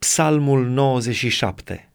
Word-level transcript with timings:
Psalmul 0.00 0.68
97 0.68 1.90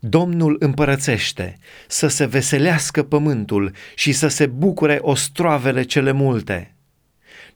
Domnul 0.00 0.56
împărățește, 0.58 1.58
să 1.88 2.06
se 2.08 2.26
veselească 2.26 3.02
pământul 3.02 3.74
și 3.94 4.12
să 4.12 4.28
se 4.28 4.46
bucure 4.46 4.98
ostroavele 5.00 5.82
cele 5.82 6.12
multe. 6.12 6.74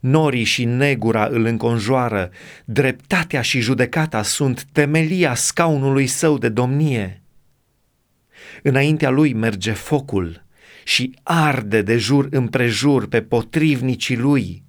Norii 0.00 0.44
și 0.44 0.64
negura 0.64 1.26
îl 1.26 1.44
înconjoară, 1.44 2.30
dreptatea 2.64 3.42
și 3.42 3.60
judecata 3.60 4.22
sunt 4.22 4.64
temelia 4.72 5.34
scaunului 5.34 6.06
său 6.06 6.38
de 6.38 6.48
domnie. 6.48 7.22
Înaintea 8.62 9.10
lui 9.10 9.32
merge 9.32 9.72
focul 9.72 10.44
și 10.84 11.18
arde 11.22 11.82
de 11.82 11.96
jur 11.96 12.28
împrejur 12.30 13.08
pe 13.08 13.22
potrivnicii 13.22 14.16
lui. 14.16 14.65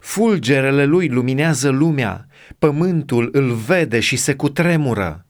Fulgerele 0.00 0.84
lui 0.84 1.08
luminează 1.08 1.68
lumea, 1.68 2.26
pământul 2.58 3.28
îl 3.32 3.52
vede 3.52 4.00
și 4.00 4.16
se 4.16 4.34
cutremură. 4.34 5.26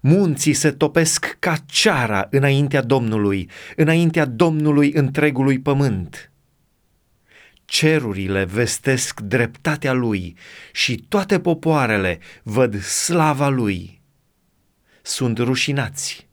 Munții 0.00 0.52
se 0.52 0.70
topesc 0.70 1.36
ca 1.38 1.56
ceara 1.66 2.26
înaintea 2.30 2.82
Domnului, 2.82 3.50
înaintea 3.76 4.24
Domnului 4.24 4.92
întregului 4.92 5.58
pământ. 5.58 6.32
Cerurile 7.64 8.44
vestesc 8.44 9.20
dreptatea 9.20 9.92
lui 9.92 10.36
și 10.72 11.04
toate 11.08 11.40
popoarele 11.40 12.18
văd 12.42 12.82
slava 12.82 13.48
lui. 13.48 14.00
Sunt 15.02 15.38
rușinați 15.38 16.28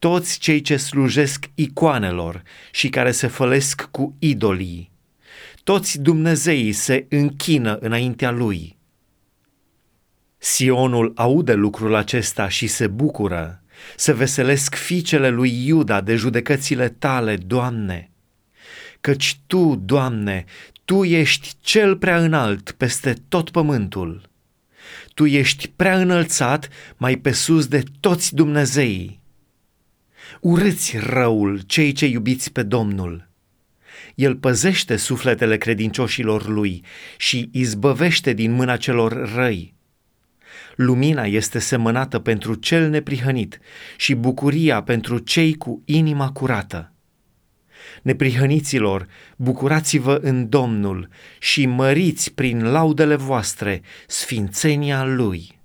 toți 0.00 0.38
cei 0.38 0.60
ce 0.60 0.76
slujesc 0.76 1.50
icoanelor 1.54 2.42
și 2.70 2.88
care 2.88 3.10
se 3.10 3.26
fălesc 3.26 3.88
cu 3.90 4.16
idolii. 4.18 4.90
Toți 5.64 6.00
Dumnezeii 6.00 6.72
se 6.72 7.06
închină 7.08 7.76
înaintea 7.80 8.30
lui. 8.30 8.78
Sionul 10.38 11.12
aude 11.16 11.52
lucrul 11.54 11.94
acesta 11.94 12.48
și 12.48 12.66
se 12.66 12.86
bucură, 12.86 13.62
se 13.96 14.12
veselesc 14.12 14.74
fiicele 14.74 15.28
lui 15.28 15.66
Iuda 15.66 16.00
de 16.00 16.14
judecățile 16.14 16.88
tale, 16.88 17.36
Doamne. 17.36 18.10
Căci 19.00 19.40
Tu, 19.46 19.74
Doamne, 19.84 20.44
Tu 20.84 21.04
ești 21.04 21.52
cel 21.60 21.96
prea 21.96 22.18
înalt 22.18 22.70
peste 22.70 23.14
tot 23.28 23.50
pământul. 23.50 24.30
Tu 25.14 25.26
ești 25.26 25.68
prea 25.68 26.00
înălțat 26.00 26.68
mai 26.96 27.16
pe 27.16 27.32
sus 27.32 27.66
de 27.66 27.82
toți 28.00 28.34
Dumnezeii. 28.34 29.20
Urâți 30.40 30.98
răul 30.98 31.60
cei 31.60 31.92
ce 31.92 32.06
iubiți 32.06 32.52
pe 32.52 32.62
Domnul. 32.62 33.29
El 34.14 34.36
păzește 34.36 34.96
sufletele 34.96 35.56
credincioșilor 35.56 36.48
lui 36.48 36.84
și 37.16 37.48
izbăvește 37.52 38.32
din 38.32 38.52
mâna 38.52 38.76
celor 38.76 39.34
răi. 39.34 39.74
Lumina 40.76 41.24
este 41.24 41.58
semănată 41.58 42.18
pentru 42.18 42.54
cel 42.54 42.88
neprihănit 42.88 43.58
și 43.96 44.14
bucuria 44.14 44.82
pentru 44.82 45.18
cei 45.18 45.54
cu 45.54 45.82
inima 45.84 46.30
curată. 46.32 46.92
Neprihăniților, 48.02 49.06
bucurați-vă 49.36 50.18
în 50.22 50.48
Domnul 50.48 51.08
și 51.38 51.66
măriți 51.66 52.32
prin 52.32 52.62
laudele 52.62 53.14
voastre 53.14 53.82
sfințenia 54.06 55.04
Lui. 55.04 55.59